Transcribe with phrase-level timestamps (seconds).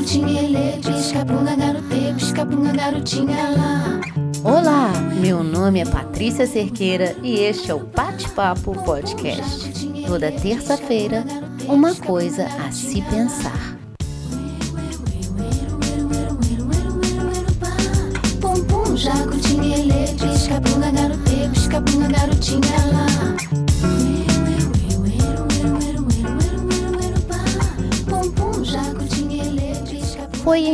[0.00, 4.00] jaco, tinha pisca bunga garote, pisca bunga garotinha lá.
[4.42, 9.88] Olá, meu nome é Patrícia Cerqueira e este é o Bate-Papo Podcast.
[10.06, 11.24] Toda terça-feira,
[11.68, 13.78] uma coisa a se pensar.
[18.40, 19.38] Pum pum, jaco,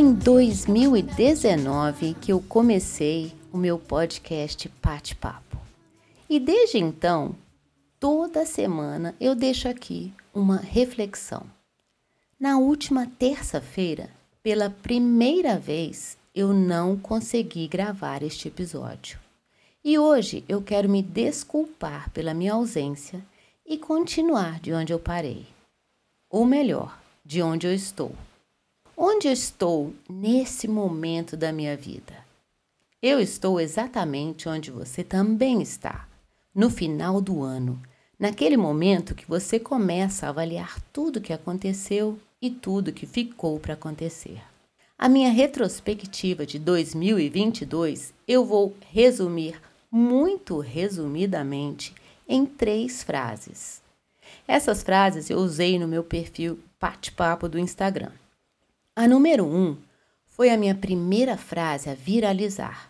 [0.07, 5.57] em 2019 que eu comecei o meu podcast Bate-Papo.
[6.29, 7.35] E desde então,
[7.99, 11.43] toda semana eu deixo aqui uma reflexão.
[12.39, 14.09] Na última terça-feira,
[14.41, 19.19] pela primeira vez, eu não consegui gravar este episódio.
[19.83, 23.21] E hoje eu quero me desculpar pela minha ausência
[23.65, 25.45] e continuar de onde eu parei.
[26.29, 28.15] Ou melhor, de onde eu estou.
[29.17, 32.13] Onde estou nesse momento da minha vida?
[33.01, 36.07] Eu estou exatamente onde você também está,
[36.53, 37.81] no final do ano,
[38.19, 43.73] naquele momento que você começa a avaliar tudo que aconteceu e tudo que ficou para
[43.73, 44.39] acontecer.
[44.95, 49.59] A minha retrospectiva de 2022 eu vou resumir
[49.89, 51.95] muito resumidamente
[52.29, 53.81] em três frases.
[54.47, 58.11] Essas frases eu usei no meu perfil Bate-Papo do Instagram.
[58.97, 59.77] A número um
[60.25, 62.89] foi a minha primeira frase a viralizar,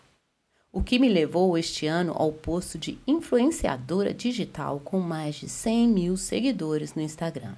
[0.72, 5.88] o que me levou este ano ao posto de influenciadora digital com mais de 100
[5.88, 7.54] mil seguidores no Instagram.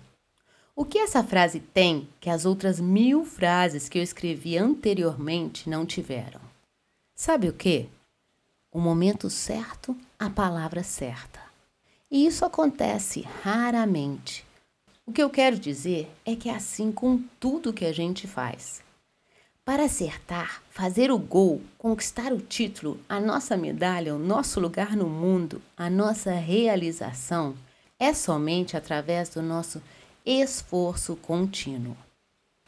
[0.74, 5.86] O que essa frase tem que as outras mil frases que eu escrevi anteriormente não
[5.86, 6.40] tiveram?
[7.14, 7.86] Sabe o que?
[8.72, 11.38] O momento certo, a palavra certa.
[12.10, 14.44] E isso acontece raramente.
[15.10, 18.80] O que eu quero dizer é que é assim com tudo que a gente faz.
[19.64, 25.08] Para acertar, fazer o gol, conquistar o título, a nossa medalha, o nosso lugar no
[25.08, 27.56] mundo, a nossa realização,
[27.98, 29.82] é somente através do nosso
[30.24, 31.96] esforço contínuo.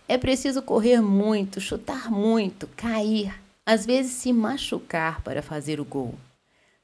[0.09, 6.16] É preciso correr muito, chutar muito, cair, às vezes se machucar para fazer o gol.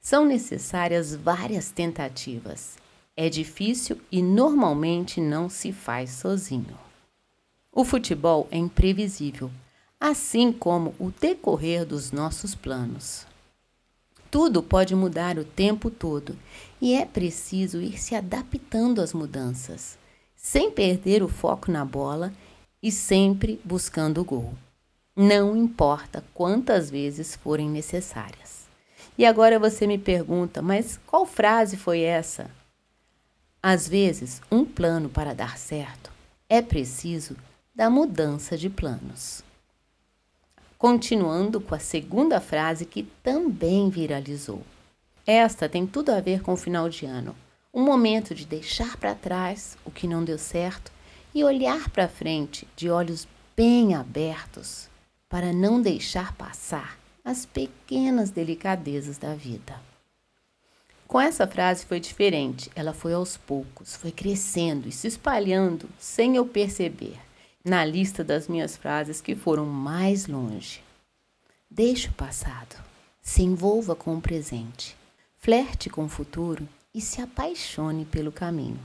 [0.00, 2.76] São necessárias várias tentativas.
[3.20, 6.78] É difícil e normalmente não se faz sozinho.
[7.72, 9.50] O futebol é imprevisível
[9.98, 13.26] assim como o decorrer dos nossos planos.
[14.30, 16.38] Tudo pode mudar o tempo todo
[16.80, 19.98] e é preciso ir se adaptando às mudanças,
[20.36, 22.32] sem perder o foco na bola
[22.80, 24.54] e sempre buscando o gol.
[25.16, 28.68] Não importa quantas vezes forem necessárias.
[29.18, 32.56] E agora você me pergunta, mas qual frase foi essa?
[33.62, 36.12] Às vezes, um plano para dar certo
[36.48, 37.36] é preciso
[37.74, 39.42] da mudança de planos.
[40.78, 44.62] Continuando com a segunda frase que também viralizou.
[45.26, 47.34] Esta tem tudo a ver com o final de ano,
[47.74, 50.92] um momento de deixar para trás o que não deu certo
[51.34, 53.26] e olhar para frente de olhos
[53.56, 54.88] bem abertos
[55.28, 59.87] para não deixar passar as pequenas delicadezas da vida.
[61.08, 66.36] Com essa frase foi diferente, ela foi aos poucos, foi crescendo e se espalhando sem
[66.36, 67.18] eu perceber
[67.64, 70.82] na lista das minhas frases que foram mais longe.
[71.70, 72.76] Deixe o passado,
[73.22, 74.94] se envolva com o presente,
[75.38, 78.78] flerte com o futuro e se apaixone pelo caminho.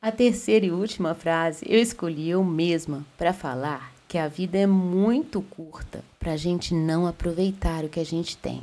[0.00, 4.66] A terceira e última frase eu escolhi eu mesma para falar que a vida é
[4.66, 8.62] muito curta para a gente não aproveitar o que a gente tem.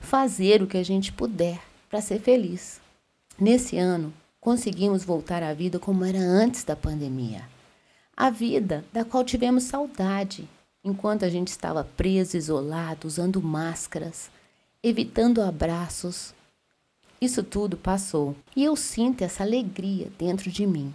[0.00, 2.80] Fazer o que a gente puder para ser feliz.
[3.38, 7.42] Nesse ano, conseguimos voltar à vida como era antes da pandemia
[8.18, 10.48] a vida da qual tivemos saudade
[10.82, 14.28] enquanto a gente estava preso, isolado, usando máscaras,
[14.82, 16.34] evitando abraços.
[17.20, 20.92] Isso tudo passou e eu sinto essa alegria dentro de mim,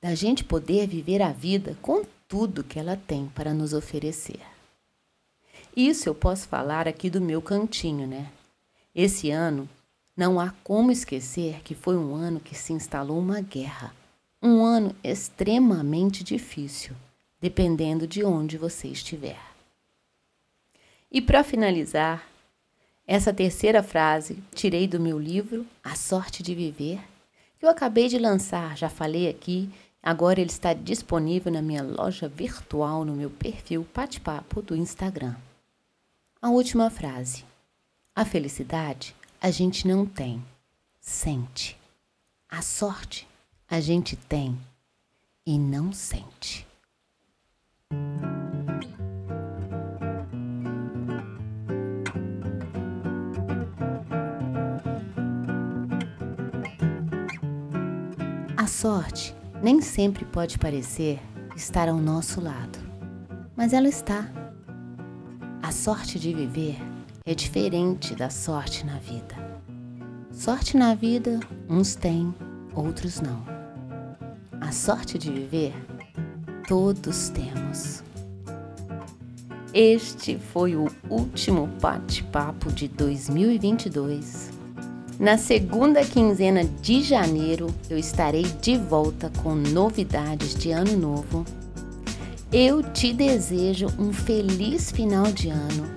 [0.00, 4.51] da gente poder viver a vida com tudo que ela tem para nos oferecer.
[5.76, 8.30] Isso eu posso falar aqui do meu cantinho, né?
[8.94, 9.68] Esse ano,
[10.16, 13.92] não há como esquecer que foi um ano que se instalou uma guerra
[14.42, 16.96] um ano extremamente difícil,
[17.40, 19.40] dependendo de onde você estiver.
[21.10, 22.26] E para finalizar,
[23.06, 26.98] essa terceira frase tirei do meu livro A Sorte de Viver,
[27.58, 29.70] que eu acabei de lançar, já falei aqui,
[30.02, 35.36] agora ele está disponível na minha loja virtual no meu perfil Bate-Papo do Instagram.
[36.44, 37.44] A última frase.
[38.16, 40.44] A felicidade a gente não tem,
[41.00, 41.78] sente.
[42.48, 43.28] A sorte
[43.70, 44.58] a gente tem
[45.46, 46.66] e não sente.
[58.56, 61.20] A sorte nem sempre pode parecer
[61.54, 62.80] estar ao nosso lado,
[63.54, 64.41] mas ela está.
[65.72, 66.76] Sorte de viver
[67.24, 69.34] é diferente da sorte na vida.
[70.30, 72.32] Sorte na vida, uns têm,
[72.74, 73.42] outros não.
[74.60, 75.74] A sorte de viver,
[76.68, 78.04] todos temos.
[79.74, 84.50] Este foi o último bate-papo de 2022.
[85.18, 91.44] Na segunda quinzena de janeiro, eu estarei de volta com novidades de ano novo.
[92.52, 95.90] Eu te desejo um feliz final de ano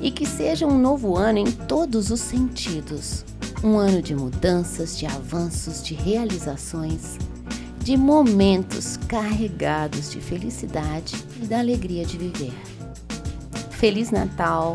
[0.00, 3.24] e que seja um novo ano em todos os sentidos.
[3.62, 7.16] Um ano de mudanças, de avanços, de realizações,
[7.78, 12.54] de momentos carregados de felicidade e da alegria de viver.
[13.70, 14.74] Feliz Natal,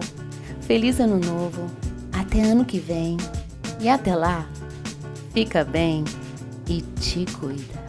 [0.62, 1.69] feliz Ano Novo,
[2.14, 3.18] até ano que vem.
[3.81, 4.50] E até lá,
[5.34, 6.06] fica bem
[6.69, 7.81] e te cuida.